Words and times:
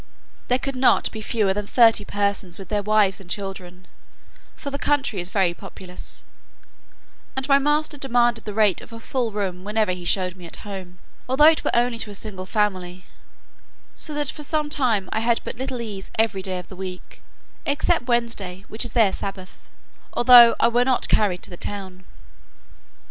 There 0.47 0.57
could 0.57 0.75
not 0.75 1.11
be 1.11 1.21
fewer 1.21 1.53
than 1.53 1.67
thirty 1.67 2.03
persons 2.03 2.57
with 2.57 2.69
their 2.69 2.81
wives 2.81 3.21
and 3.21 3.29
children 3.29 3.85
(for 4.55 4.71
the 4.71 4.79
country 4.79 5.21
is 5.21 5.29
very 5.29 5.53
populous;) 5.53 6.23
and 7.35 7.47
my 7.47 7.59
master 7.59 7.99
demanded 7.99 8.45
the 8.45 8.53
rate 8.55 8.81
of 8.81 8.91
a 8.91 8.99
full 8.99 9.29
room 9.31 9.63
whenever 9.63 9.91
he 9.91 10.03
showed 10.03 10.35
me 10.35 10.47
at 10.47 10.65
home, 10.65 10.97
although 11.29 11.45
it 11.49 11.63
were 11.63 11.69
only 11.75 11.99
to 11.99 12.09
a 12.09 12.15
single 12.15 12.47
family; 12.47 13.05
so 13.95 14.15
that 14.15 14.29
for 14.31 14.41
some 14.41 14.71
time 14.71 15.07
I 15.11 15.19
had 15.19 15.39
but 15.43 15.59
little 15.59 15.79
ease 15.79 16.09
every 16.17 16.41
day 16.41 16.57
of 16.57 16.67
the 16.69 16.75
week 16.75 17.21
(except 17.67 18.07
Wednesday, 18.07 18.65
which 18.69 18.83
is 18.83 18.93
their 18.93 19.13
Sabbath,) 19.13 19.69
although 20.13 20.55
I 20.59 20.67
were 20.69 20.83
not 20.83 21.09
carried 21.09 21.43
to 21.43 21.51
the 21.51 21.57
town. 21.57 22.05